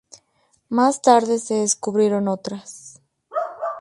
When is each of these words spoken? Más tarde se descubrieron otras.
Más 0.69 1.03
tarde 1.03 1.37
se 1.37 1.53
descubrieron 1.59 2.27
otras. 2.27 2.99